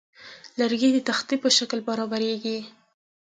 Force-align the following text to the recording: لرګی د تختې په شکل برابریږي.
لرګی 0.59 0.89
د 0.93 0.97
تختې 1.07 1.35
په 1.43 1.49
شکل 1.57 1.79
برابریږي. 1.87 2.59